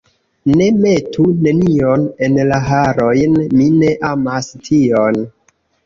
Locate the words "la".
2.55-2.59